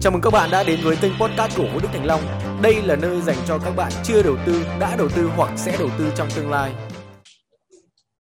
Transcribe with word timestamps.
Chào 0.00 0.12
mừng 0.12 0.22
các 0.22 0.30
bạn 0.30 0.50
đã 0.52 0.62
đến 0.62 0.80
với 0.84 0.96
kênh 1.02 1.12
podcast 1.20 1.56
của 1.56 1.68
Vũ 1.72 1.78
Đức 1.82 1.88
Thành 1.92 2.06
Long. 2.06 2.20
Đây 2.62 2.82
là 2.82 2.96
nơi 2.96 3.20
dành 3.20 3.36
cho 3.46 3.58
các 3.58 3.70
bạn 3.76 3.92
chưa 4.04 4.22
đầu 4.22 4.36
tư, 4.46 4.62
đã 4.80 4.96
đầu 4.96 5.08
tư 5.16 5.30
hoặc 5.36 5.58
sẽ 5.58 5.76
đầu 5.78 5.88
tư 5.98 6.12
trong 6.16 6.28
tương 6.36 6.50
lai. 6.50 6.74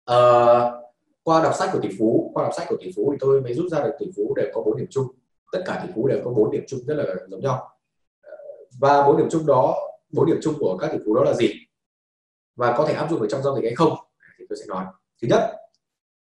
À, 0.06 0.18
qua 1.24 1.44
đọc 1.44 1.54
sách 1.56 1.70
của 1.74 1.80
tỷ 1.82 1.90
phú, 2.00 2.32
qua 2.34 2.44
đọc 2.44 2.54
sách 2.58 2.68
của 2.70 2.78
tỷ 2.82 2.92
phú 2.96 3.10
thì 3.12 3.18
tôi 3.22 3.42
mới 3.42 3.54
rút 3.54 3.72
ra 3.72 3.84
được 3.84 3.92
tỷ 4.00 4.06
phú 4.16 4.34
đều 4.36 4.46
có 4.54 4.62
bốn 4.62 4.78
điểm 4.78 4.88
chung. 4.90 5.08
Tất 5.52 5.64
cả 5.66 5.82
tỷ 5.84 5.94
phú 5.96 6.08
đều 6.08 6.22
có 6.26 6.32
bốn 6.32 6.52
điểm 6.52 6.64
chung 6.68 6.80
rất 6.88 6.94
là 6.94 7.04
giống 7.28 7.42
nhau. 7.42 7.70
Ờ, 8.22 8.32
và 8.80 9.08
bốn 9.08 9.18
điểm 9.18 9.28
chung 9.32 9.46
đó, 9.46 9.76
bốn 10.14 10.26
điểm 10.26 10.40
chung 10.42 10.54
của 10.60 10.78
các 10.78 10.92
tỷ 10.92 10.98
phú 11.06 11.16
đó 11.16 11.24
là 11.24 11.34
gì? 11.34 11.54
Và 12.56 12.76
có 12.78 12.86
thể 12.88 12.94
áp 12.94 13.10
dụng 13.10 13.22
ở 13.22 13.28
trong 13.30 13.44
giao 13.44 13.56
dịch 13.56 13.64
hay 13.64 13.76
không? 13.76 13.98
Thì 14.40 14.46
tôi 14.50 14.58
sẽ 14.58 14.66
nói. 14.68 14.86
Thứ 15.22 15.28
nhất 15.28 15.52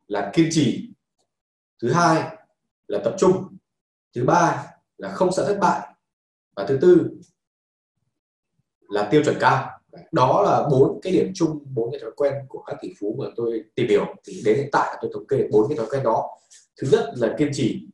là 0.07 0.31
kiên 0.35 0.49
trì. 0.51 0.95
Thứ 1.83 1.93
hai 1.93 2.37
là 2.87 2.99
tập 3.05 3.15
trung. 3.19 3.57
Thứ 4.15 4.25
ba 4.25 4.67
là 5.01 5.15
không 5.15 5.33
sợ 5.33 5.45
thất 5.47 5.59
bại. 5.61 5.89
Và 6.57 6.67
thứ 6.67 6.79
tư 6.83 7.11
là 8.89 9.09
tiêu 9.11 9.23
chuẩn 9.25 9.37
cao. 9.41 9.81
Đó 10.13 10.43
là 10.43 10.69
bốn 10.71 11.01
cái 11.03 11.13
điểm 11.13 11.33
chung 11.35 11.65
bốn 11.75 11.91
cái 11.91 12.01
thói 12.01 12.11
quen 12.17 12.35
của 12.49 12.63
các 12.67 12.77
tỷ 12.81 12.95
phú 13.01 13.17
mà 13.19 13.25
tôi 13.37 13.65
tìm 13.75 13.89
hiểu. 13.89 14.15
Thì 14.25 14.43
đến 14.45 14.57
hiện 14.57 14.69
tại 14.73 14.99
tôi 15.01 15.11
thống 15.15 15.27
kê 15.27 15.49
bốn 15.53 15.69
cái 15.69 15.79
thói 15.79 15.87
quen 15.91 16.03
đó. 16.03 16.39
Thứ 16.81 16.89
nhất 16.93 17.11
là 17.17 17.35
kiên 17.39 17.51
trì. 17.53 17.89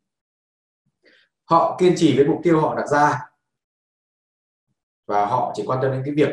Họ 1.44 1.76
kiên 1.80 1.94
trì 1.96 2.16
với 2.16 2.26
mục 2.26 2.40
tiêu 2.42 2.60
họ 2.60 2.74
đặt 2.74 2.86
ra. 2.86 3.30
Và 5.06 5.26
họ 5.26 5.52
chỉ 5.56 5.62
quan 5.66 5.78
tâm 5.82 5.90
đến 5.90 6.02
cái 6.04 6.14
việc 6.14 6.28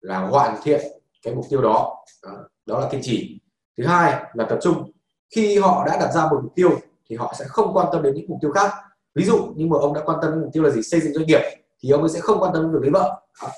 là 0.00 0.18
hoàn 0.18 0.56
thiện 0.62 0.80
cái 1.22 1.34
mục 1.34 1.44
tiêu 1.50 1.62
đó. 1.62 2.04
Đó, 2.22 2.48
đó 2.66 2.80
là 2.80 2.88
kiên 2.90 3.00
trì. 3.02 3.40
Thứ 3.76 3.86
hai 3.86 4.24
là 4.34 4.46
tập 4.48 4.58
trung. 4.62 4.92
Khi 5.34 5.58
họ 5.58 5.86
đã 5.86 5.96
đặt 6.00 6.12
ra 6.12 6.26
một 6.30 6.40
mục 6.42 6.52
tiêu 6.54 6.80
thì 7.08 7.16
họ 7.16 7.34
sẽ 7.38 7.44
không 7.48 7.76
quan 7.76 7.86
tâm 7.92 8.02
đến 8.02 8.14
những 8.14 8.26
mục 8.28 8.38
tiêu 8.42 8.52
khác 8.52 8.72
ví 9.16 9.24
dụ 9.24 9.52
như 9.56 9.66
mà 9.66 9.76
ông 9.78 9.94
đã 9.94 10.02
quan 10.04 10.18
tâm 10.22 10.40
mục 10.40 10.50
tiêu 10.52 10.62
là 10.62 10.70
gì 10.70 10.82
xây 10.82 11.00
dựng 11.00 11.14
doanh 11.14 11.26
nghiệp 11.26 11.40
thì 11.80 11.90
ông 11.90 12.00
ấy 12.00 12.08
sẽ 12.08 12.20
không 12.20 12.40
quan 12.40 12.52
tâm 12.54 12.72
đến 12.72 12.82
lấy 12.82 12.90
vợ. 12.90 13.20
À. 13.40 13.48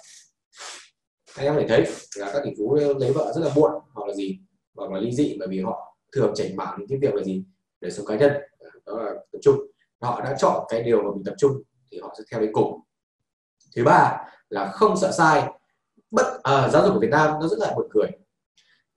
anh 1.36 1.46
em 1.46 1.54
phải 1.54 1.66
thấy 1.68 1.86
là 2.16 2.30
các 2.32 2.42
tỷ 2.44 2.50
phú 2.58 2.74
lấy 2.74 3.12
vợ 3.12 3.32
rất 3.34 3.40
là 3.44 3.50
muộn 3.54 3.72
hoặc 3.94 4.08
là 4.08 4.14
gì 4.14 4.38
hoặc 4.76 4.90
là 4.92 5.00
ly 5.00 5.12
dị 5.12 5.36
bởi 5.38 5.48
vì 5.48 5.60
họ 5.60 5.96
thường 6.12 6.32
chảnh 6.34 6.56
mảng 6.56 6.86
cái 6.88 6.98
việc 6.98 7.14
là 7.14 7.22
gì 7.22 7.44
để 7.80 7.90
sống 7.90 8.06
cá 8.06 8.16
nhân. 8.16 8.32
Đó 8.86 9.02
là 9.02 9.12
tập 9.32 9.38
trung. 9.42 9.56
Họ 10.00 10.20
đã 10.24 10.36
chọn 10.38 10.64
cái 10.68 10.82
điều 10.82 11.02
mà 11.02 11.10
mình 11.14 11.24
tập 11.24 11.34
trung 11.38 11.62
thì 11.90 11.98
họ 12.00 12.14
sẽ 12.18 12.24
theo 12.30 12.40
đến 12.40 12.50
cùng. 12.52 12.80
Thứ 13.76 13.84
ba 13.84 14.18
là 14.48 14.70
không 14.70 14.96
sợ 14.96 15.10
sai. 15.12 15.42
Bất 16.10 16.40
à, 16.42 16.68
giáo 16.68 16.84
dục 16.84 16.94
của 16.94 17.00
Việt 17.00 17.10
Nam 17.10 17.40
nó 17.40 17.48
rất 17.48 17.58
là 17.58 17.72
buồn 17.76 17.88
cười. 17.90 18.08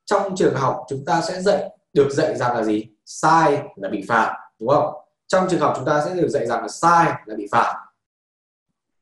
Trong 0.06 0.36
trường 0.36 0.56
học 0.56 0.86
chúng 0.90 1.06
ta 1.06 1.22
sẽ 1.22 1.42
dạy 1.42 1.70
được 1.94 2.10
dạy 2.12 2.38
rằng 2.38 2.58
là 2.58 2.64
gì? 2.64 2.86
Sai 3.06 3.64
là 3.76 3.90
bị 3.90 4.06
phạt 4.08 4.36
đúng 4.60 4.70
không? 4.70 4.94
Trong 5.32 5.48
trường 5.50 5.60
học 5.60 5.74
chúng 5.76 5.86
ta 5.86 6.02
sẽ 6.06 6.14
được 6.16 6.28
dạy 6.28 6.48
rằng 6.48 6.62
là 6.62 6.68
sai 6.68 7.14
là 7.26 7.36
bị 7.36 7.48
phạt. 7.52 7.76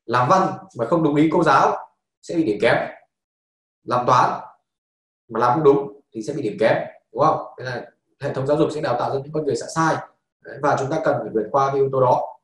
Làm 0.06 0.30
văn 0.30 0.58
mà 0.78 0.86
không 0.86 1.04
đúng 1.04 1.16
ý 1.16 1.30
cô 1.32 1.44
giáo 1.44 1.78
sẽ 2.22 2.36
bị 2.36 2.44
điểm 2.44 2.58
kém. 2.62 2.76
Làm 3.84 4.06
toán 4.06 4.42
mà 5.28 5.40
làm 5.40 5.54
không 5.54 5.64
đúng 5.64 6.02
thì 6.12 6.22
sẽ 6.22 6.34
bị 6.34 6.42
điểm 6.42 6.58
kém 6.60 6.78
đúng 7.12 7.24
không? 7.24 7.46
Là 7.58 7.86
hệ 8.20 8.34
thống 8.34 8.48
giáo 8.48 8.58
dục 8.58 8.70
sẽ 8.76 8.82
đào 8.82 9.00
tạo 9.00 9.10
ra 9.10 9.20
những 9.24 9.34
con 9.34 9.46
người 9.46 9.56
sẽ 9.56 9.66
sai. 9.76 9.96
Và 10.62 10.76
chúng 10.80 10.90
ta 10.90 11.02
cần 11.04 11.18
phải 11.22 11.30
vượt 11.34 11.48
qua 11.52 11.68
cái 11.68 11.76
yếu 11.76 11.90
tố 11.92 12.02
đó. 12.02 12.40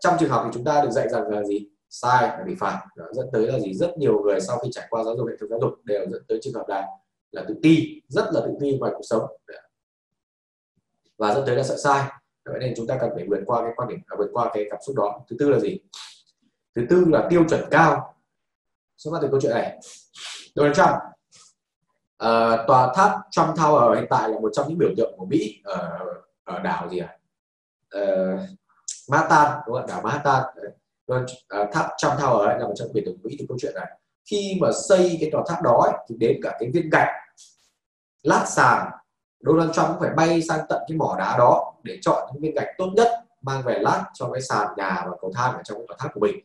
Trong 0.00 0.16
trường 0.20 0.30
học 0.30 0.42
thì 0.44 0.50
chúng 0.54 0.64
ta 0.64 0.82
được 0.82 0.90
dạy 0.90 1.08
rằng 1.08 1.28
là 1.28 1.42
gì? 1.44 1.68
Sai 1.90 2.22
là 2.22 2.44
bị 2.46 2.54
phạt. 2.60 2.86
Đó, 2.96 3.04
dẫn 3.12 3.26
tới 3.32 3.46
là 3.46 3.58
gì? 3.58 3.74
Rất 3.74 3.98
nhiều 3.98 4.22
người 4.22 4.40
sau 4.40 4.58
khi 4.58 4.68
trải 4.72 4.86
qua 4.90 5.04
giáo 5.04 5.16
dục 5.16 5.28
hệ 5.28 5.36
thống 5.40 5.48
giáo 5.48 5.58
dục 5.60 5.72
đều 5.84 6.06
dẫn 6.10 6.24
tới 6.28 6.38
trường 6.42 6.54
hợp 6.54 6.64
là 6.68 6.86
là 7.32 7.44
tự 7.48 7.54
ti 7.62 8.02
rất 8.08 8.24
là 8.32 8.40
tự 8.40 8.52
ti 8.60 8.78
ngoài 8.78 8.92
cuộc 8.94 9.02
sống. 9.02 9.26
Và 11.18 11.34
dẫn 11.34 11.46
tới 11.46 11.56
là 11.56 11.62
sợ 11.62 11.76
sai 11.76 12.10
vậy 12.50 12.58
nên 12.60 12.74
chúng 12.76 12.86
ta 12.86 12.98
cần 13.00 13.10
phải 13.14 13.26
vượt 13.28 13.40
qua 13.46 13.62
cái 13.62 13.72
quan 13.76 13.88
điểm 13.88 13.98
à, 14.06 14.16
vượt 14.18 14.28
qua 14.32 14.50
cái 14.54 14.66
cảm 14.70 14.78
xúc 14.86 14.96
đó. 14.96 15.20
Thứ 15.30 15.36
tư 15.38 15.50
là 15.50 15.58
gì? 15.58 15.78
Thứ 16.76 16.82
tư 16.90 17.04
là 17.08 17.26
tiêu 17.30 17.44
chuẩn 17.48 17.60
cao. 17.70 18.14
Xuất 18.96 19.10
phát 19.12 19.18
từ 19.22 19.28
câu 19.30 19.40
chuyện 19.40 19.52
này. 19.52 19.78
Donald 20.54 20.76
Trump 20.76 20.88
uh, 22.24 22.66
tòa 22.66 22.92
tháp 22.94 23.12
Trump 23.30 23.48
Tower 23.48 23.94
hiện 23.94 24.06
tại 24.10 24.28
là 24.28 24.38
một 24.38 24.50
trong 24.52 24.68
những 24.68 24.78
biểu 24.78 24.90
tượng 24.96 25.14
của 25.16 25.24
Mỹ 25.24 25.60
ở 25.64 25.98
ở 26.44 26.58
đảo 26.58 26.88
gì 26.88 26.98
à 26.98 27.18
uh, 27.96 28.40
Manhattan 29.08 29.60
đúng 29.66 29.76
không 29.76 29.86
đảo 29.86 30.00
Manhattan. 30.02 30.44
Uh, 31.12 31.72
tháp 31.72 31.86
Trump 31.96 32.12
Tower 32.12 32.38
ấy 32.38 32.58
là 32.58 32.66
một 32.66 32.74
trong 32.76 32.88
biểu 32.94 33.02
tượng 33.06 33.14
của 33.22 33.28
Mỹ 33.28 33.36
từ 33.38 33.44
câu 33.48 33.58
chuyện 33.60 33.74
này. 33.74 33.86
Khi 34.30 34.58
mà 34.60 34.68
xây 34.88 35.18
cái 35.20 35.30
tòa 35.32 35.42
tháp 35.48 35.62
đó 35.62 35.82
ấy, 35.92 36.04
thì 36.08 36.16
đến 36.18 36.40
cả 36.42 36.56
cái 36.60 36.70
viên 36.74 36.90
gạch 36.90 37.08
lát 38.22 38.44
sàn 38.48 38.90
Donald 39.40 39.70
Trump 39.72 39.88
cũng 39.88 40.00
phải 40.00 40.10
bay 40.10 40.42
sang 40.42 40.60
tận 40.68 40.82
cái 40.88 40.96
mỏ 40.96 41.16
đá 41.18 41.38
đó 41.38 41.74
để 41.82 41.98
chọn 42.02 42.28
những 42.32 42.42
viên 42.42 42.54
gạch 42.54 42.68
tốt 42.78 42.90
nhất, 42.96 43.08
mang 43.42 43.62
về 43.62 43.78
lát 43.78 44.04
cho 44.14 44.30
cái 44.32 44.42
sàn 44.42 44.68
nhà 44.76 45.04
và 45.06 45.16
cầu 45.20 45.32
thang 45.34 45.54
ở 45.54 45.60
trong 45.64 45.86
tòa 45.88 45.96
tháp 46.00 46.14
của 46.14 46.20
mình. 46.20 46.36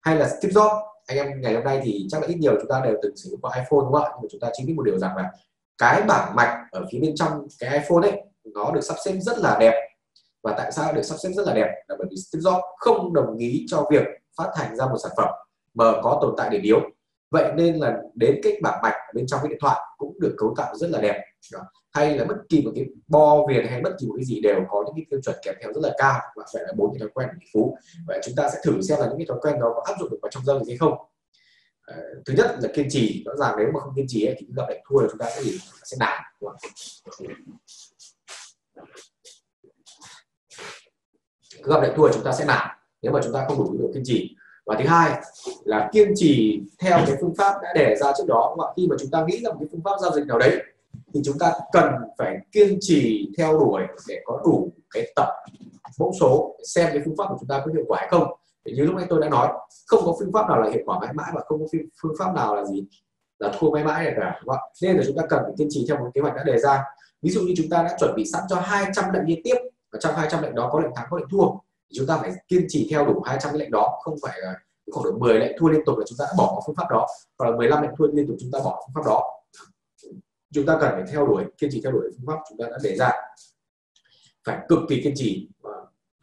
Hay 0.00 0.16
là 0.16 0.28
Steve 0.28 0.52
Jobs, 0.52 0.80
anh 1.06 1.18
em 1.18 1.40
ngày 1.40 1.54
hôm 1.54 1.64
nay 1.64 1.80
thì 1.84 2.06
chắc 2.10 2.20
là 2.20 2.26
ít 2.28 2.34
nhiều 2.34 2.52
chúng 2.60 2.68
ta 2.68 2.80
đều 2.84 2.94
từng 3.02 3.16
sử 3.16 3.30
dụng 3.30 3.40
qua 3.40 3.50
iPhone 3.54 3.80
đúng 3.84 3.92
không 3.92 4.02
ạ? 4.02 4.10
Nhưng 4.12 4.22
mà 4.22 4.28
chúng 4.30 4.40
ta 4.40 4.48
chỉ 4.52 4.64
biết 4.66 4.74
một 4.76 4.82
điều 4.82 4.98
rằng 4.98 5.16
là 5.16 5.30
cái 5.78 6.02
bảng 6.02 6.36
mạch 6.36 6.66
ở 6.70 6.84
phía 6.92 6.98
bên 7.00 7.14
trong 7.16 7.46
cái 7.60 7.78
iPhone 7.78 8.10
ấy, 8.10 8.22
nó 8.44 8.70
được 8.70 8.80
sắp 8.80 8.96
xếp 9.04 9.12
rất 9.20 9.38
là 9.38 9.56
đẹp. 9.60 9.74
Và 10.42 10.54
tại 10.58 10.72
sao 10.72 10.92
được 10.92 11.02
sắp 11.02 11.16
xếp 11.18 11.30
rất 11.36 11.46
là 11.46 11.54
đẹp? 11.54 11.68
Là 11.88 11.96
bởi 11.98 12.06
vì 12.10 12.16
Steve 12.16 12.40
Jobs 12.40 12.60
không 12.76 13.14
đồng 13.14 13.36
ý 13.36 13.66
cho 13.68 13.86
việc 13.90 14.02
phát 14.36 14.50
hành 14.56 14.76
ra 14.76 14.86
một 14.86 14.96
sản 15.02 15.12
phẩm 15.16 15.28
mà 15.74 15.92
có 16.02 16.18
tồn 16.22 16.34
tại 16.36 16.50
điểm 16.50 16.62
yếu 16.62 16.80
vậy 17.30 17.52
nên 17.54 17.76
là 17.76 17.96
đến 18.14 18.40
cái 18.42 18.52
bảng 18.62 18.82
mạch 18.82 18.94
bên 19.14 19.26
trong 19.26 19.40
cái 19.42 19.48
điện 19.48 19.58
thoại 19.60 19.80
cũng 19.96 20.20
được 20.20 20.34
cấu 20.38 20.54
tạo 20.56 20.76
rất 20.76 20.90
là 20.90 21.00
đẹp. 21.00 21.22
Hay 21.92 22.18
là 22.18 22.24
bất 22.24 22.36
kỳ 22.48 22.62
một 22.62 22.72
cái 22.74 22.86
bo 23.08 23.46
viền 23.48 23.66
hay 23.66 23.80
bất 23.80 23.96
kỳ 24.00 24.06
một 24.06 24.14
cái 24.16 24.24
gì 24.24 24.40
đều 24.40 24.60
có 24.68 24.84
những 24.86 24.94
cái 24.96 25.04
tiêu 25.10 25.20
chuẩn 25.24 25.36
kèm 25.42 25.54
theo 25.60 25.72
rất 25.72 25.80
là 25.82 25.94
cao. 25.98 26.20
Và 26.36 26.44
phải 26.54 26.62
là 26.62 26.72
bốn 26.76 26.92
cái 26.92 27.00
thói 27.00 27.08
quen 27.14 27.28
của 27.28 27.36
tỷ 27.40 27.46
phú. 27.52 27.78
Vậy 28.06 28.20
chúng 28.24 28.34
ta 28.34 28.48
sẽ 28.50 28.58
thử 28.64 28.82
xem 28.82 29.00
là 29.00 29.06
những 29.06 29.18
cái 29.18 29.26
thói 29.28 29.38
quen 29.40 29.60
đó 29.60 29.72
có 29.74 29.82
áp 29.86 29.94
dụng 30.00 30.10
được 30.10 30.18
vào 30.22 30.30
trong 30.30 30.44
giao 30.44 30.58
dịch 30.58 30.68
hay 30.68 30.78
không. 30.78 30.98
À, 31.82 31.96
thứ 32.26 32.34
nhất 32.36 32.56
là 32.62 32.68
kiên 32.74 32.86
trì. 32.90 33.22
Rõ 33.26 33.36
ràng 33.36 33.54
nếu 33.58 33.68
mà 33.74 33.80
không 33.80 33.92
kiên 33.96 34.06
trì 34.08 34.26
ấy, 34.26 34.36
thì 34.38 34.46
gặp 34.56 34.64
lệnh 34.68 34.80
thua 34.88 35.00
là 35.00 35.08
chúng 35.10 35.18
ta 35.18 35.30
sẽ 35.30 35.42
gì? 35.42 35.58
Sẽ 35.84 35.96
nản 36.00 36.22
cứ 41.62 41.72
gặp 41.72 41.80
lại 41.80 41.92
thua 41.96 42.12
chúng 42.12 42.24
ta 42.24 42.32
sẽ 42.32 42.44
nản 42.44 42.68
nếu 43.02 43.12
mà 43.12 43.20
chúng 43.24 43.32
ta 43.32 43.44
không 43.48 43.58
đủ 43.58 43.76
độ 43.78 43.90
kiên 43.94 44.02
trì 44.06 44.36
và 44.66 44.76
thứ 44.78 44.84
hai 44.88 45.22
là 45.64 45.90
kiên 45.92 46.12
trì 46.14 46.62
theo 46.78 46.98
cái 47.06 47.16
phương 47.20 47.34
pháp 47.34 47.54
đã 47.62 47.72
đề 47.74 47.96
ra 47.96 48.12
trước 48.18 48.24
đó 48.28 48.54
và 48.58 48.72
khi 48.76 48.86
mà 48.90 48.96
chúng 49.00 49.10
ta 49.10 49.24
nghĩ 49.24 49.40
ra 49.44 49.50
một 49.50 49.56
cái 49.60 49.68
phương 49.72 49.82
pháp 49.84 49.96
giao 50.02 50.12
dịch 50.12 50.26
nào 50.26 50.38
đấy, 50.38 50.62
thì 51.14 51.20
chúng 51.24 51.38
ta 51.38 51.52
cần 51.72 51.84
phải 52.18 52.36
kiên 52.52 52.78
trì 52.80 53.28
theo 53.38 53.58
đuổi 53.58 53.82
để 54.08 54.20
có 54.24 54.40
đủ 54.44 54.72
cái 54.94 55.12
tập 55.16 55.28
mẫu 55.98 56.12
số 56.20 56.56
xem 56.64 56.88
cái 56.92 57.02
phương 57.04 57.16
pháp 57.16 57.24
của 57.28 57.36
chúng 57.40 57.48
ta 57.48 57.62
có 57.64 57.72
hiệu 57.72 57.84
quả 57.88 57.98
hay 58.00 58.08
không. 58.10 58.24
Thì 58.66 58.72
như 58.72 58.84
lúc 58.84 58.94
nãy 58.94 59.06
tôi 59.08 59.20
đã 59.20 59.28
nói, 59.28 59.48
không 59.86 60.02
có 60.04 60.16
phương 60.18 60.32
pháp 60.32 60.48
nào 60.48 60.62
là 60.62 60.70
hiệu 60.70 60.82
quả 60.86 60.98
mãi 60.98 61.12
mãi 61.14 61.30
và 61.34 61.40
không 61.46 61.60
có 61.60 61.66
phương 62.02 62.14
pháp 62.18 62.34
nào 62.34 62.56
là 62.56 62.64
gì? 62.64 62.84
Là 63.38 63.52
thua 63.58 63.70
mãi 63.70 63.84
mãi 63.84 64.12
cả, 64.16 64.40
đúng 64.40 64.48
không? 64.48 64.68
nên 64.82 64.96
là 64.96 65.02
chúng 65.06 65.16
ta 65.16 65.22
cần 65.30 65.42
phải 65.44 65.52
kiên 65.58 65.68
trì 65.70 65.84
theo 65.88 65.98
một 65.98 66.10
kế 66.14 66.20
hoạch 66.20 66.36
đã 66.36 66.42
đề 66.44 66.58
ra. 66.58 66.84
Ví 67.22 67.30
dụ 67.30 67.40
như 67.40 67.54
chúng 67.56 67.68
ta 67.68 67.82
đã 67.82 67.96
chuẩn 68.00 68.14
bị 68.16 68.24
sẵn 68.24 68.42
cho 68.48 68.56
200 68.56 69.04
lệnh 69.12 69.22
liên 69.26 69.40
tiếp, 69.44 69.56
và 69.92 69.98
trong 70.02 70.14
200 70.14 70.42
lệnh 70.42 70.54
đó 70.54 70.68
có 70.72 70.80
lệnh 70.80 70.94
thắng, 70.94 71.06
có 71.10 71.16
lệnh 71.18 71.28
thua 71.28 71.46
chúng 71.92 72.06
ta 72.06 72.16
phải 72.16 72.32
kiên 72.48 72.64
trì 72.68 72.88
theo 72.90 73.06
đủ 73.06 73.20
200 73.20 73.54
lệnh 73.54 73.70
đó, 73.70 74.00
không 74.02 74.14
phải 74.22 74.40
là 74.40 74.54
khoảng 74.92 75.04
độ 75.04 75.18
10 75.18 75.38
lệnh 75.38 75.56
thua 75.58 75.68
liên 75.68 75.80
tục 75.86 75.98
là 75.98 76.04
chúng 76.08 76.18
ta 76.18 76.24
đã 76.24 76.32
bỏ 76.38 76.62
phương 76.66 76.76
pháp 76.76 76.86
đó, 76.90 77.06
hoặc 77.38 77.50
là 77.50 77.56
15 77.56 77.82
lệnh 77.82 77.90
thua 77.98 78.06
liên 78.06 78.26
tục 78.26 78.36
chúng 78.40 78.50
ta 78.52 78.58
bỏ 78.64 78.82
phương 78.86 78.94
pháp 78.94 79.10
đó. 79.10 79.22
Chúng 80.52 80.66
ta 80.66 80.78
cần 80.80 80.90
phải 80.92 81.04
theo 81.12 81.26
đuổi, 81.26 81.44
kiên 81.58 81.70
trì 81.72 81.80
theo 81.82 81.92
đuổi 81.92 82.10
phương 82.16 82.26
pháp 82.26 82.40
chúng 82.48 82.58
ta 82.58 82.66
đã 82.70 82.78
đề 82.82 82.96
ra. 82.96 83.10
Phải 84.44 84.58
cực 84.68 84.78
kỳ 84.88 85.02
kiên 85.02 85.12
trì. 85.16 85.48
Và 85.62 85.70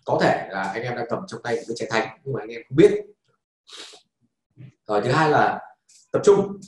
có 0.06 0.20
thể 0.22 0.48
là 0.52 0.62
anh 0.62 0.84
em 0.84 0.96
đang 0.96 1.06
cầm 1.10 1.20
trong 1.28 1.42
tay 1.44 1.56
một 1.56 1.62
cái 1.68 1.76
chén 1.76 1.90
thánh 1.92 2.20
nhưng 2.24 2.34
mà 2.34 2.42
anh 2.42 2.50
em 2.50 2.62
không 2.70 2.76
biết. 2.76 2.92
Rồi, 4.88 5.02
thứ 5.02 5.12
hai 5.12 5.32
là 5.32 5.60
tập 6.12 6.22
trung. 6.26 6.60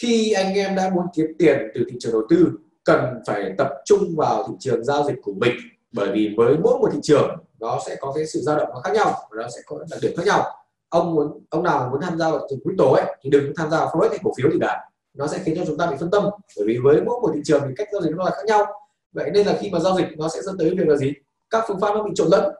Khi 0.00 0.32
anh 0.32 0.54
em 0.54 0.76
đã 0.76 0.90
muốn 0.94 1.06
kiếm 1.14 1.26
tiền 1.38 1.58
từ 1.74 1.84
thị 1.90 1.96
trường 2.00 2.12
đầu 2.12 2.22
tư, 2.30 2.58
cần 2.84 3.20
phải 3.26 3.54
tập 3.58 3.68
trung 3.84 4.14
vào 4.16 4.48
thị 4.48 4.54
trường 4.60 4.84
giao 4.84 5.04
dịch 5.04 5.16
của 5.22 5.32
mình. 5.32 5.54
Bởi 5.92 6.12
vì 6.12 6.34
với 6.36 6.58
mỗi 6.58 6.78
một 6.78 6.88
thị 6.92 6.98
trường 7.02 7.45
nó 7.60 7.78
sẽ 7.86 7.96
có 8.00 8.12
cái 8.12 8.26
sự 8.26 8.40
dao 8.40 8.56
động 8.56 8.68
nó 8.74 8.80
khác 8.80 8.92
nhau, 8.94 9.12
và 9.30 9.42
nó 9.42 9.48
sẽ 9.48 9.60
có 9.66 9.78
đặc 9.90 9.98
điểm 10.02 10.12
khác 10.16 10.22
nhau. 10.26 10.44
Ông 10.88 11.14
muốn, 11.14 11.44
ông 11.50 11.62
nào 11.62 11.88
muốn 11.90 12.00
tham 12.00 12.18
gia 12.18 12.30
vào 12.30 12.46
thị 12.50 12.56
crypto 12.64 12.84
ấy, 12.84 13.16
thì 13.22 13.30
đừng 13.30 13.52
tham 13.56 13.70
gia 13.70 13.78
vào 13.78 13.88
forex 13.88 14.08
hay 14.08 14.18
cổ 14.24 14.32
phiếu 14.36 14.50
gì 14.50 14.58
cả. 14.60 14.90
Nó 15.14 15.26
sẽ 15.26 15.38
khiến 15.44 15.56
cho 15.56 15.64
chúng 15.66 15.78
ta 15.78 15.90
bị 15.90 15.96
phân 16.00 16.10
tâm, 16.10 16.24
bởi 16.56 16.66
vì 16.66 16.78
với 16.84 17.00
mỗi 17.02 17.20
một 17.20 17.30
thị 17.34 17.40
trường 17.44 17.62
thì 17.68 17.74
cách 17.76 17.88
giao 17.92 18.02
dịch 18.02 18.10
nó 18.16 18.24
là 18.24 18.30
khác 18.30 18.42
nhau. 18.46 18.66
Vậy 19.12 19.30
nên 19.30 19.46
là 19.46 19.56
khi 19.60 19.70
mà 19.70 19.78
giao 19.78 19.96
dịch, 19.96 20.06
nó 20.16 20.28
sẽ 20.28 20.42
dẫn 20.42 20.58
tới 20.58 20.70
việc 20.70 20.88
là 20.88 20.96
gì? 20.96 21.12
Các 21.50 21.64
phương 21.68 21.80
pháp 21.80 21.94
nó 21.94 22.02
bị 22.02 22.10
trộn 22.14 22.28
lẫn. 22.30 22.54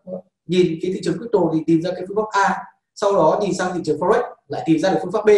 Nhìn 0.46 0.78
cái 0.82 0.92
thị 0.94 1.00
trường 1.04 1.18
crypto 1.18 1.38
thì 1.52 1.60
tìm 1.66 1.82
ra 1.82 1.90
cái 1.96 2.04
phương 2.08 2.16
pháp 2.16 2.28
A, 2.30 2.64
sau 2.94 3.12
đó 3.12 3.38
nhìn 3.42 3.54
sang 3.54 3.74
thị 3.74 3.80
trường 3.84 3.98
forex, 3.98 4.22
lại 4.48 4.62
tìm 4.66 4.78
ra 4.78 4.90
được 4.90 4.98
phương 5.02 5.12
pháp 5.12 5.24
B. 5.24 5.30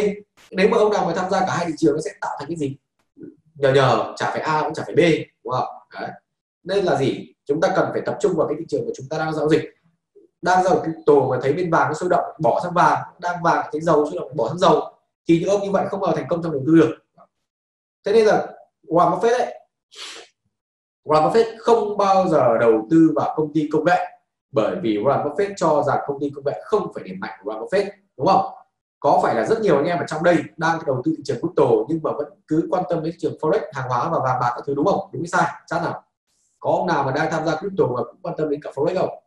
Nếu 0.50 0.68
mà 0.68 0.76
ông 0.76 0.92
nào 0.92 1.06
mà 1.06 1.12
tham 1.14 1.30
gia 1.30 1.40
cả 1.40 1.52
hai 1.56 1.66
thị 1.66 1.72
trường, 1.78 1.94
nó 1.94 2.00
sẽ 2.00 2.10
tạo 2.20 2.30
thành 2.38 2.48
cái 2.48 2.56
gì? 2.56 2.76
Nhờ 3.54 3.72
nhờ, 3.72 4.14
chả 4.16 4.30
phải 4.30 4.40
A 4.40 4.62
cũng 4.62 4.74
chả 4.74 4.82
phải 4.86 4.94
B, 4.94 5.00
đúng 5.44 5.52
không? 5.52 5.68
Đấy. 6.00 6.10
nên 6.64 6.84
là 6.84 6.96
gì? 6.96 7.34
Chúng 7.48 7.60
ta 7.60 7.72
cần 7.76 7.88
phải 7.92 8.02
tập 8.06 8.16
trung 8.20 8.32
vào 8.36 8.48
cái 8.48 8.56
thị 8.58 8.64
trường 8.68 8.86
mà 8.86 8.92
chúng 8.96 9.06
ta 9.10 9.18
đang 9.18 9.34
giao 9.34 9.48
dịch. 9.48 9.62
Đang 10.42 10.64
giao 10.64 10.82
dịch 10.86 10.92
tổ 11.06 11.28
mà 11.30 11.38
thấy 11.42 11.52
bên 11.52 11.70
vàng 11.70 11.88
nó 11.88 11.94
sôi 11.94 12.08
động, 12.08 12.24
bỏ 12.38 12.60
sang 12.62 12.74
vàng. 12.74 13.02
Đang 13.18 13.42
vàng 13.42 13.68
thấy 13.72 13.80
dầu 13.80 14.06
sôi 14.06 14.14
động, 14.16 14.36
bỏ 14.36 14.48
sang 14.48 14.58
dầu. 14.58 14.82
Thì 15.28 15.40
những 15.40 15.48
ông 15.48 15.62
như 15.62 15.70
vậy 15.70 15.86
không 15.90 16.00
bao 16.00 16.16
thành 16.16 16.26
công 16.28 16.42
trong 16.42 16.52
đầu 16.52 16.62
tư 16.66 16.76
được. 16.76 16.90
Thế 18.04 18.12
nên 18.12 18.26
là 18.26 18.46
Warren 18.88 19.10
Buffett 19.10 19.38
ấy, 19.38 19.60
Warren 21.04 21.30
Buffett 21.30 21.56
không 21.58 21.96
bao 21.96 22.28
giờ 22.28 22.58
đầu 22.58 22.86
tư 22.90 23.12
vào 23.14 23.34
công 23.36 23.52
ty 23.52 23.68
công 23.72 23.84
nghệ, 23.84 24.06
bởi 24.52 24.76
vì 24.82 24.98
Warren 24.98 25.24
Buffett 25.24 25.54
cho 25.56 25.82
rằng 25.86 25.98
công 26.06 26.20
ty 26.20 26.30
công 26.34 26.44
nghệ 26.44 26.60
không 26.64 26.92
phải 26.94 27.04
điểm 27.04 27.20
mạnh 27.20 27.40
của 27.42 27.52
Warren 27.52 27.66
Buffett, 27.66 27.90
đúng 28.16 28.26
không? 28.26 28.44
Có 29.00 29.20
phải 29.22 29.34
là 29.34 29.46
rất 29.46 29.60
nhiều 29.60 29.76
anh 29.76 29.84
em 29.84 29.98
ở 29.98 30.04
trong 30.06 30.22
đây 30.22 30.36
đang 30.56 30.78
đầu 30.86 31.02
tư 31.04 31.12
thị 31.16 31.22
trường 31.24 31.38
crypto 31.40 31.64
nhưng 31.88 32.00
mà 32.02 32.12
vẫn 32.12 32.28
cứ 32.48 32.68
quan 32.70 32.84
tâm 32.88 33.02
đến 33.02 33.12
thị 33.12 33.18
trường 33.20 33.36
forex, 33.40 33.60
hàng 33.72 33.88
hóa 33.88 34.08
và 34.08 34.18
vàng 34.18 34.40
bạc 34.40 34.52
các 34.54 34.62
thứ, 34.66 34.74
đúng 34.74 34.86
không? 34.86 35.10
Đúng 35.12 35.22
hay 35.22 35.28
sai? 35.28 35.62
Chắc 35.66 35.82
nào? 35.82 36.04
Có 36.60 36.70
ông 36.70 36.86
nào 36.86 37.04
mà 37.04 37.12
đang 37.12 37.30
tham 37.30 37.44
gia 37.46 37.56
crypto 37.56 37.84
và 37.84 38.04
cũng 38.04 38.22
quan 38.22 38.34
tâm 38.38 38.50
đến 38.50 38.60
cả 38.62 38.70
forex 38.74 38.98
không? 38.98 39.24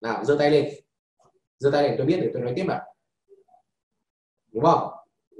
Nào, 0.00 0.24
giơ 0.24 0.36
tay 0.38 0.50
lên. 0.50 0.74
Giơ 1.58 1.70
tay 1.70 1.82
lên, 1.82 1.94
tôi 1.98 2.06
biết 2.06 2.18
để 2.22 2.30
tôi 2.34 2.42
nói 2.42 2.52
tiếp 2.56 2.64
nào 2.64 2.80
đúng 4.52 4.64
không? 4.64 4.90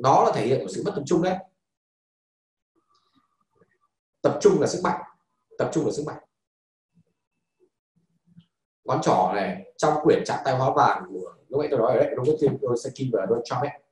Đó 0.03 0.25
là 0.25 0.33
thể 0.35 0.47
hiện 0.47 0.61
của 0.63 0.69
sự 0.69 0.83
mất 0.85 0.93
tập 0.95 1.03
trung 1.07 1.23
đấy. 1.23 1.37
Tập 4.23 4.39
trung 4.41 4.61
là 4.61 4.67
sức 4.67 4.81
mạnh. 4.85 5.01
Tập 5.59 5.71
trung 5.73 5.87
là 5.87 5.93
sức 5.93 6.03
mạnh. 6.07 6.19
Ngón 8.85 9.03
trỏ 9.03 9.33
này, 9.35 9.73
trong 9.77 9.95
quyển 10.03 10.23
trạng 10.25 10.43
tay 10.45 10.57
hóa 10.57 10.71
vàng 10.71 11.05
của 11.09 11.35
lúc 11.49 11.61
nãy 11.61 11.69
tôi 11.71 11.81
nói 11.81 11.93
ở 11.93 12.05
đấy, 12.05 12.15
Robert 12.17 12.41
Tim 12.41 12.59
tôi 12.63 12.77
tôi 12.85 12.93
kim 12.95 13.11
và 13.13 13.27
Donald 13.27 13.45
Trump 13.45 13.63
ấy. 13.63 13.83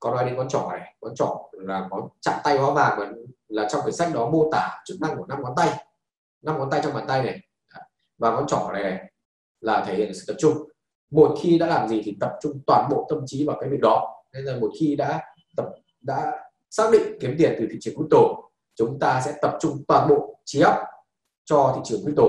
Có 0.00 0.10
nói 0.10 0.24
đến 0.24 0.36
ngón 0.36 0.48
trỏ 0.48 0.68
này. 0.70 0.94
Ngón 1.00 1.14
trỏ 1.14 1.50
là 1.52 1.88
ngón 1.90 2.08
chạm 2.20 2.40
tay 2.44 2.58
hóa 2.58 2.70
vàng 2.70 2.98
và 2.98 3.12
là 3.48 3.68
trong 3.70 3.82
quyển 3.82 3.94
sách 3.94 4.14
đó 4.14 4.30
mô 4.30 4.48
tả 4.52 4.82
chức 4.84 5.00
năng 5.00 5.16
của 5.16 5.26
năm 5.26 5.42
ngón 5.42 5.52
tay 5.56 5.86
năm 6.42 6.58
ngón 6.58 6.70
tay 6.70 6.80
trong 6.84 6.94
bàn 6.94 7.04
tay 7.08 7.22
này. 7.22 7.40
Và 8.18 8.30
ngón 8.30 8.46
trỏ 8.46 8.70
này, 8.72 8.82
này 8.82 9.12
là 9.60 9.84
thể 9.86 9.94
hiện 9.94 10.14
sự 10.14 10.24
tập 10.26 10.36
trung. 10.38 10.68
Một 11.10 11.38
khi 11.42 11.58
đã 11.58 11.66
làm 11.66 11.88
gì 11.88 12.02
thì 12.04 12.16
tập 12.20 12.32
trung 12.42 12.60
toàn 12.66 12.88
bộ 12.90 13.06
tâm 13.08 13.18
trí 13.26 13.46
vào 13.46 13.56
cái 13.60 13.70
việc 13.70 13.80
đó. 13.80 14.24
Nên 14.32 14.44
là 14.44 14.56
một 14.56 14.70
khi 14.80 14.96
đã 14.96 15.22
tập 15.56 15.66
đã 16.00 16.32
xác 16.70 16.90
định 16.92 17.02
kiếm 17.20 17.34
tiền 17.38 17.56
từ 17.58 17.66
thị 17.70 17.78
trường 17.80 17.94
crypto 17.96 18.18
chúng 18.74 18.98
ta 18.98 19.22
sẽ 19.24 19.34
tập 19.42 19.58
trung 19.60 19.84
toàn 19.88 20.08
bộ 20.08 20.40
trí 20.44 20.60
óc 20.60 20.76
cho 21.44 21.72
thị 21.76 21.80
trường 21.84 22.02
crypto. 22.04 22.24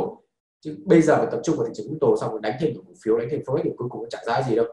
Chứ 0.60 0.78
bây 0.86 1.02
giờ 1.02 1.18
phải 1.18 1.28
tập 1.32 1.40
trung 1.44 1.58
vào 1.58 1.68
thị 1.68 1.72
trường 1.76 1.88
crypto 1.88 2.08
xong 2.22 2.32
rồi 2.32 2.40
đánh 2.44 2.58
thêm 2.60 2.74
cổ 2.76 2.94
phiếu 3.04 3.18
đánh 3.18 3.28
thêm 3.32 3.42
forex 3.46 3.62
thì 3.64 3.70
cuối 3.78 3.90
cùng 3.90 4.10
chẳng 4.10 4.26
ra 4.26 4.42
gì 4.50 4.56
đâu. 4.56 4.66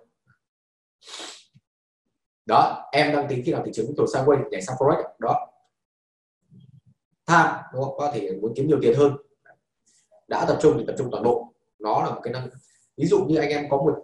Đó 2.46 2.88
em 2.93 3.17
đang 3.17 3.29
tính 3.29 3.43
khi 3.44 3.52
nào 3.52 3.62
thị 3.64 3.70
trường 3.75 3.87
crypto 3.87 4.05
sang 4.12 4.29
quay 4.29 4.38
nhảy 4.50 4.62
sang 4.62 4.76
forex. 4.76 5.02
Đó. 5.19 5.46
Tham 7.26 7.56
đúng 7.73 7.85
không? 7.85 7.94
có 7.99 8.11
thể 8.14 8.38
muốn 8.43 8.52
kiếm 8.56 8.67
nhiều 8.67 8.79
tiền 8.82 8.94
hơn 8.99 9.17
đã 10.28 10.44
tập 10.48 10.58
trung 10.62 10.75
thì 10.78 10.84
tập 10.86 10.94
trung 10.98 11.08
toàn 11.10 11.25
bộ. 11.25 11.52
Nó 11.78 12.02
là 12.02 12.10
một 12.10 12.20
cái 12.22 12.32
năng 12.32 12.48
ví 12.96 13.06
dụ 13.06 13.25
như 13.25 13.36
anh 13.36 13.48
em 13.48 13.70
có 13.70 13.76
một 13.76 13.94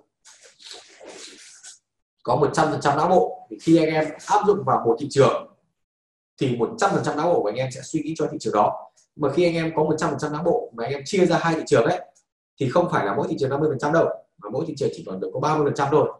có 2.23 2.37
một 2.37 2.51
trăm 2.55 2.71
phần 2.71 2.81
trăm 2.81 2.97
não 2.97 3.09
bộ 3.09 3.47
thì 3.51 3.59
khi 3.63 3.77
anh 3.77 3.89
em 3.89 4.05
áp 4.27 4.41
dụng 4.47 4.65
vào 4.67 4.83
một 4.87 4.97
thị 5.01 5.07
trường 5.11 5.57
thì 6.41 6.57
một 6.57 6.71
trăm 6.79 6.91
phần 6.95 7.05
trăm 7.05 7.17
não 7.17 7.33
bộ 7.33 7.43
của 7.43 7.49
anh 7.49 7.57
em 7.57 7.71
sẽ 7.71 7.81
suy 7.85 8.03
nghĩ 8.03 8.15
cho 8.17 8.29
thị 8.33 8.39
trường 8.41 8.55
đó. 8.55 8.91
Mà 9.17 9.33
khi 9.33 9.45
anh 9.45 9.55
em 9.55 9.73
có 9.77 9.85
một 9.85 9.95
trăm 9.99 10.11
phần 10.11 10.19
trăm 10.19 10.33
não 10.33 10.43
bộ 10.43 10.73
mà 10.75 10.85
anh 10.85 10.93
em 10.93 11.03
chia 11.05 11.27
ra 11.27 11.39
hai 11.39 11.55
thị 11.55 11.63
trường 11.67 11.87
đấy 11.89 12.01
thì 12.61 12.69
không 12.69 12.89
phải 12.91 13.07
là 13.07 13.15
mỗi 13.15 13.27
thị 13.31 13.37
trường 13.41 13.51
50 13.51 13.69
phần 13.71 13.79
trăm 13.79 13.93
đâu 13.93 14.09
mà 14.39 14.49
mỗi 14.53 14.65
thị 14.69 14.75
trường 14.77 14.89
chỉ 14.93 15.05
còn 15.07 15.21
được 15.21 15.31
có 15.35 15.41
30 15.41 15.67
phần 15.67 15.75
trăm 15.75 15.89
thôi. 15.91 16.13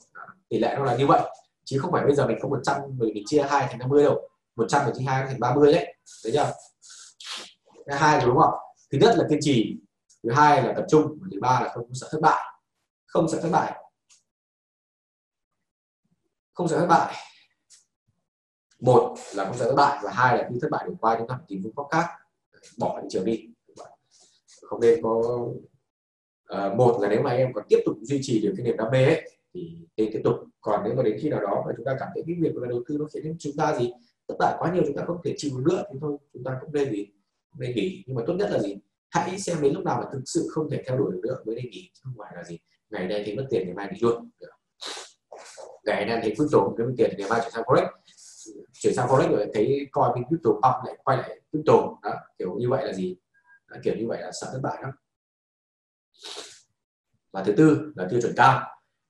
Tỷ 0.49 0.59
lệ 0.59 0.75
nó 0.79 0.85
là 0.85 0.97
như 0.97 1.07
vậy. 1.07 1.21
Chứ 1.65 1.79
không 1.79 1.93
phải 1.93 2.05
bây 2.05 2.15
giờ 2.15 2.27
mình 2.27 2.39
có 2.43 2.49
100 2.49 2.81
mình, 2.99 3.15
mình 3.15 3.25
chia 3.27 3.43
hai 3.43 3.67
thành 3.67 3.79
50 3.79 4.05
đâu. 4.05 4.29
100 4.57 4.85
mình 4.85 4.95
chia 4.99 5.05
hai 5.05 5.27
thành 5.27 5.41
30 5.41 5.73
đấy. 5.73 5.95
Thấy 6.23 6.33
chưa? 6.33 6.53
Hai 7.87 8.21
đúng 8.27 8.37
không? 8.37 8.55
Thứ 8.93 8.99
nhất 8.99 9.15
là 9.19 9.25
kiên 9.31 9.39
trì 9.43 9.77
thứ 10.25 10.31
hai 10.31 10.63
là 10.63 10.73
tập 10.73 10.85
trung 10.89 11.19
và 11.21 11.29
thứ 11.33 11.41
ba 11.41 11.61
là 11.61 11.73
không 11.75 11.95
sợ 11.95 12.09
thất 12.11 12.21
bại. 12.23 12.45
Không 13.07 13.29
sợ 13.29 13.41
thất 13.41 13.49
bại. 13.53 13.81
Không 16.53 16.69
sợ 16.69 16.79
thất 16.81 16.87
bại. 16.87 17.15
Một 18.81 19.17
là 19.35 19.45
không 19.45 19.57
sợ 19.57 19.65
thất 19.65 19.75
bại 19.77 19.99
và 20.03 20.13
hai 20.13 20.39
là 20.39 20.49
khi 20.51 20.59
thất 20.63 20.69
bại 20.71 20.85
được 20.89 20.95
qua 21.01 21.17
chúng 21.19 21.29
ta 21.29 21.35
phải 21.35 21.45
tìm 21.49 21.61
phương 21.65 21.75
pháp 21.77 21.83
khác 21.91 22.09
bỏ 22.79 23.01
thị 23.03 23.09
trường 23.11 23.25
đi. 23.25 23.49
Không 24.63 24.81
nên 24.81 25.03
có 25.03 25.23
à, 26.45 26.75
một 26.75 26.99
là 27.03 27.09
nếu 27.09 27.23
mà 27.23 27.31
em 27.31 27.53
còn 27.53 27.65
tiếp 27.69 27.79
tục 27.85 27.97
duy 28.03 28.19
trì 28.23 28.41
được 28.41 28.55
cái 28.57 28.67
niềm 28.67 28.77
đam 28.77 28.91
mê 28.93 29.05
ấy 29.05 29.31
thì 29.55 29.79
nên 29.97 30.11
tiếp 30.13 30.21
tục. 30.25 30.35
Còn 30.61 30.85
nếu 30.85 30.95
mà 30.95 31.03
đến 31.03 31.19
khi 31.23 31.29
nào 31.29 31.41
đó 31.41 31.63
mà 31.67 31.73
chúng 31.77 31.87
ta 31.87 31.97
cảm 32.01 32.09
thấy 32.15 32.25
cái 32.27 32.37
việc 32.41 32.57
là 32.57 32.69
đầu 32.69 32.83
tư 32.89 32.97
nó 32.99 33.07
khiến 33.13 33.37
chúng 33.39 33.57
ta 33.57 33.79
gì 33.79 33.93
thất 34.29 34.35
bại 34.39 34.57
quá 34.59 34.73
nhiều 34.75 34.83
chúng 34.87 34.97
ta 34.97 35.05
không 35.07 35.21
thể 35.25 35.35
chịu 35.37 35.51
được 35.57 35.63
nữa 35.73 35.85
thì 35.93 35.99
thôi 36.01 36.19
chúng 36.33 36.45
ta 36.45 36.59
cũng 36.61 36.73
nên 36.73 36.93
gì 36.93 37.07
nên 37.59 37.75
nghỉ. 37.75 38.05
Nhưng 38.07 38.17
mà 38.17 38.23
tốt 38.27 38.35
nhất 38.35 38.51
là 38.51 38.59
gì? 38.59 38.77
Hãy 39.15 39.39
xem 39.39 39.63
đến 39.63 39.75
lúc 39.75 39.85
nào 39.85 40.01
mà 40.01 40.09
thực 40.13 40.23
sự 40.27 40.49
không 40.51 40.71
thể 40.71 40.83
theo 40.87 40.99
đuổi 40.99 41.13
được 41.13 41.21
nữa. 41.23 41.37
Mới 41.47 41.55
đi 41.55 41.69
nghỉ 41.69 41.91
không 42.05 42.15
phải 42.19 42.33
là 42.37 42.45
gì. 42.45 42.59
Ngày 42.91 43.07
nay 43.07 43.23
thì 43.27 43.37
mất 43.37 43.47
tiền 43.51 43.67
ngày 43.67 43.75
mai 43.75 43.89
đi 43.91 43.97
luôn. 44.01 44.31
Ngày 45.85 46.07
nay 46.07 46.21
thì 46.23 46.35
crypto 46.35 46.59
kiếm 46.79 46.87
cái 46.87 46.95
tiền 46.97 47.11
thì 47.11 47.17
ngày 47.23 47.31
mai 47.31 47.41
chuyển 47.41 47.53
sang 47.53 47.65
forex. 47.65 47.87
Chuyển 48.73 48.95
sang 48.95 49.09
forex 49.09 49.31
rồi 49.31 49.47
thấy 49.55 49.87
coi 49.93 50.11
cái 50.15 50.25
crypto 50.29 50.51
pump 50.51 50.87
lại 50.87 50.97
quay 51.05 51.19
lại 51.19 51.41
crypto. 51.53 51.73
Đó 52.03 52.15
kiểu 52.39 52.55
như 52.59 52.71
vậy 52.71 52.87
là 52.87 52.93
gì? 52.93 53.17
Đó, 53.71 53.77
kiểu 53.85 53.95
như 53.97 54.07
vậy 54.09 54.23
là 54.23 54.31
sợ 54.33 54.49
thất 54.53 54.61
bại 54.63 54.79
lắm. 54.83 54.91
Và 57.33 57.43
thứ 57.45 57.53
tư 57.57 57.93
là 57.97 58.07
tiêu 58.11 58.21
chuẩn 58.21 58.33
cao. 58.37 58.61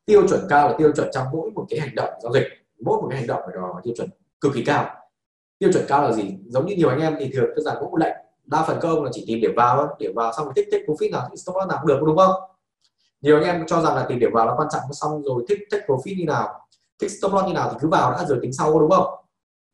Tiêu 0.04 0.28
chuẩn 0.28 0.40
cao 0.48 0.68
là 0.68 0.74
tiêu 0.78 0.92
chuẩn 0.96 1.08
trong 1.12 1.26
mỗi 1.32 1.50
một 1.50 1.66
cái 1.70 1.80
hành 1.80 1.94
động 1.94 2.10
giao 2.22 2.32
dịch. 2.32 2.46
Mỗi 2.80 3.02
một 3.02 3.08
cái 3.10 3.18
hành 3.18 3.26
động 3.26 3.40
phải 3.46 3.54
đòi 3.54 3.82
tiêu 3.84 3.94
chuẩn 3.96 4.08
cực 4.40 4.52
kỳ 4.54 4.64
cao. 4.64 4.96
Tiêu 5.58 5.72
chuẩn 5.72 5.84
cao 5.88 6.02
là 6.02 6.12
gì? 6.12 6.38
Giống 6.46 6.66
như 6.66 6.76
nhiều 6.76 6.88
anh 6.88 7.00
em 7.00 7.16
thì 7.18 7.30
thường 7.34 7.48
đơn 7.56 7.64
giản 7.64 7.76
có 7.80 7.86
một 7.86 7.96
lệnh 7.96 8.16
đa 8.44 8.62
phần 8.62 8.78
các 8.82 8.88
ông 8.88 9.04
là 9.04 9.10
chỉ 9.12 9.24
tìm 9.26 9.40
điểm 9.40 9.52
vào 9.56 9.96
điểm 9.98 10.14
vào 10.14 10.32
xong 10.32 10.44
rồi 10.44 10.52
thích 10.56 10.68
thích 10.72 10.82
profit 10.86 11.10
nào 11.10 11.28
thì 11.30 11.36
stop 11.36 11.56
loss 11.56 11.68
nào 11.68 11.78
cũng 11.80 11.88
được, 11.88 12.00
đúng 12.06 12.16
không? 12.16 12.32
Nhiều 13.20 13.36
anh 13.36 13.44
em 13.44 13.66
cho 13.66 13.82
rằng 13.82 13.96
là 13.96 14.06
tìm 14.08 14.18
điểm 14.18 14.30
vào 14.32 14.46
là 14.46 14.52
quan 14.56 14.68
trọng, 14.72 14.82
xong 14.92 15.22
rồi 15.22 15.44
thích 15.48 15.58
thích 15.70 15.82
profit 15.86 16.18
như 16.18 16.24
nào, 16.24 16.68
thích 16.98 17.10
stop 17.10 17.32
loss 17.32 17.46
như 17.46 17.52
nào 17.52 17.70
thì 17.72 17.76
cứ 17.80 17.88
vào 17.88 18.12
đã, 18.12 18.24
rồi 18.24 18.38
tính 18.42 18.52
sau 18.52 18.80
đúng 18.80 18.90
không? 18.90 19.14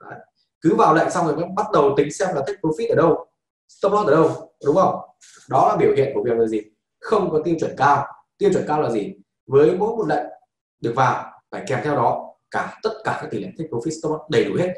Đấy. 0.00 0.18
cứ 0.60 0.74
vào 0.74 0.94
lệnh 0.94 1.10
xong 1.10 1.26
rồi 1.26 1.36
mới 1.36 1.44
bắt 1.56 1.66
đầu 1.72 1.94
tính 1.96 2.12
xem 2.12 2.34
là 2.34 2.44
thích 2.46 2.58
profit 2.62 2.90
ở 2.90 2.94
đâu, 2.94 3.26
stop 3.68 3.92
loss 3.92 4.08
ở 4.08 4.14
đâu, 4.16 4.52
đúng 4.66 4.76
không? 4.76 5.00
Đó 5.48 5.68
là 5.68 5.76
biểu 5.76 5.94
hiện 5.96 6.12
của 6.14 6.22
việc 6.22 6.36
là 6.36 6.46
gì? 6.46 6.60
Không 7.00 7.30
có 7.30 7.40
tiêu 7.44 7.56
chuẩn 7.60 7.74
cao. 7.76 8.06
Tiêu 8.38 8.50
chuẩn 8.52 8.64
cao 8.68 8.80
là 8.80 8.90
gì? 8.90 9.14
Với 9.46 9.76
mỗi 9.76 9.96
một 9.96 10.06
lệnh 10.08 10.26
được 10.80 10.92
vào, 10.96 11.32
phải 11.50 11.64
kèm 11.68 11.78
theo 11.84 11.96
đó 11.96 12.34
cả, 12.50 12.78
tất 12.82 12.90
cả 13.04 13.18
các 13.22 13.28
tỷ 13.30 13.40
lệ 13.40 13.48
thích 13.58 13.66
profit, 13.70 14.00
stop 14.00 14.12
loss 14.12 14.22
đầy 14.28 14.44
đủ 14.44 14.54
hết. 14.58 14.74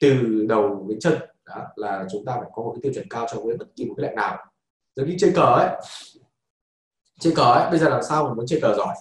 Từ 0.00 0.46
đầu 0.48 0.86
đến 0.88 0.98
chân 1.00 1.14
đó 1.46 1.66
là 1.76 2.04
chúng 2.12 2.24
ta 2.24 2.36
phải 2.40 2.50
có 2.54 2.62
một 2.62 2.72
cái 2.74 2.80
tiêu 2.82 2.92
chuẩn 2.94 3.08
cao 3.08 3.26
cho 3.32 3.40
với 3.40 3.56
bất 3.56 3.66
kỳ 3.76 3.84
một 3.84 3.94
cái 3.96 4.06
lệnh 4.06 4.16
nào. 4.16 4.36
Giống 4.96 5.08
như 5.08 5.16
chơi 5.18 5.32
cờ 5.34 5.42
ấy. 5.42 5.68
Chơi 7.20 7.32
cờ 7.36 7.42
ấy 7.42 7.70
bây 7.70 7.78
giờ 7.78 7.88
làm 7.88 8.02
sao 8.02 8.24
mình 8.24 8.36
muốn 8.36 8.46
chơi 8.46 8.60
cờ 8.62 8.74
giỏi? 8.76 8.94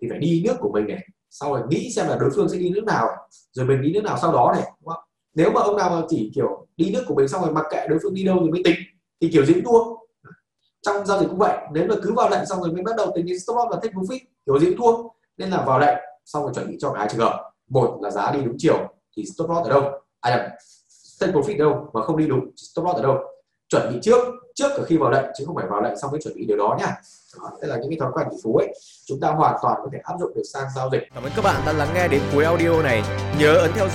Thì 0.00 0.08
phải 0.10 0.18
đi 0.18 0.42
nước 0.46 0.54
của 0.60 0.70
mình 0.72 0.86
này 0.86 1.06
sau 1.30 1.54
rồi 1.54 1.62
nghĩ 1.68 1.90
xem 1.96 2.08
là 2.08 2.16
đối 2.20 2.30
phương 2.36 2.48
sẽ 2.48 2.58
đi 2.58 2.70
nước 2.70 2.84
nào 2.84 3.06
rồi 3.52 3.66
mình 3.66 3.82
đi 3.82 3.92
nước 3.92 4.04
nào 4.04 4.18
sau 4.22 4.32
đó 4.32 4.52
này 4.54 4.62
đúng 4.80 4.94
không? 4.94 5.04
nếu 5.34 5.50
mà 5.50 5.60
ông 5.60 5.76
nào 5.76 5.90
mà 5.90 6.06
chỉ 6.08 6.30
kiểu 6.34 6.66
đi 6.76 6.90
nước 6.90 7.04
của 7.08 7.14
mình 7.14 7.28
xong 7.28 7.42
rồi 7.42 7.52
mặc 7.52 7.64
kệ 7.70 7.86
đối 7.88 7.98
phương 8.02 8.14
đi 8.14 8.24
đâu 8.24 8.38
rồi 8.40 8.50
mới 8.50 8.62
tính 8.64 8.76
thì 9.20 9.30
kiểu 9.32 9.44
gì 9.44 9.54
cũng 9.54 9.64
thua. 9.64 9.96
Trong 10.82 11.06
giao 11.06 11.20
dịch 11.20 11.26
cũng 11.26 11.38
vậy 11.38 11.58
nếu 11.72 11.86
mà 11.88 11.94
cứ 12.02 12.12
vào 12.14 12.30
lệnh 12.30 12.46
xong 12.46 12.60
rồi 12.60 12.72
mới 12.72 12.82
bắt 12.82 12.96
đầu 12.96 13.12
tính 13.14 13.26
đến 13.26 13.40
stop 13.40 13.56
loss 13.56 13.70
và 13.70 13.78
take 13.82 13.94
profit 13.94 14.18
kiểu 14.46 14.58
gì 14.58 14.66
cũng 14.66 14.76
thua. 14.76 15.08
Nên 15.36 15.50
là 15.50 15.64
vào 15.64 15.78
lệnh 15.78 15.98
xong 16.24 16.42
rồi 16.42 16.52
chuẩn 16.54 16.68
bị 16.68 16.76
cho 16.80 16.92
hai 16.98 17.08
trường 17.10 17.20
hợp. 17.20 17.50
Một 17.68 17.98
là 18.02 18.10
giá 18.10 18.32
đi 18.32 18.44
đúng 18.44 18.54
chiều 18.58 18.88
thì 19.16 19.24
stop 19.24 19.50
loss 19.50 19.68
ở 19.68 19.70
đâu? 19.70 19.90
Ai 20.20 20.32
à, 20.32 20.50
take 21.22 21.32
profit 21.32 21.58
đâu 21.58 21.90
mà 21.92 22.02
không 22.02 22.16
đi 22.16 22.26
đúng 22.26 22.50
stop 22.56 22.84
loss 22.84 22.96
ở 22.96 23.02
đâu. 23.02 23.18
Chuẩn 23.68 23.92
bị 23.92 23.98
trước 24.02 24.18
trước 24.54 24.68
cả 24.76 24.82
khi 24.86 24.96
vào 24.96 25.10
lệnh 25.10 25.24
chứ 25.38 25.44
không 25.46 25.56
phải 25.56 25.66
vào 25.70 25.82
lệnh 25.82 25.96
xong 25.98 26.10
mới 26.10 26.20
chuẩn 26.22 26.34
bị 26.34 26.44
điều 26.46 26.56
đó 26.56 26.76
nhá 26.80 26.96
đó, 27.38 27.50
đây 27.60 27.70
là 27.70 27.76
những 27.76 27.90
cái 27.90 27.98
thói 28.00 28.10
quen 28.14 28.26
tỷ 28.30 28.36
phú 28.44 28.56
ấy. 28.56 28.74
Chúng 29.06 29.20
ta 29.20 29.28
hoàn 29.28 29.56
toàn 29.62 29.80
có 29.84 29.88
thể 29.92 29.98
áp 30.02 30.14
dụng 30.20 30.34
được 30.34 30.42
sang 30.52 30.66
giao 30.76 30.90
dịch. 30.92 31.02
Cảm 31.14 31.22
ơn 31.22 31.32
các 31.36 31.42
bạn 31.44 31.62
đã 31.66 31.72
lắng 31.72 31.88
nghe 31.94 32.08
đến 32.08 32.22
cuối 32.34 32.44
audio 32.44 32.82
này. 32.82 33.02
Nhớ 33.38 33.54
ấn 33.54 33.70
theo 33.74 33.88
dõi. 33.88 33.90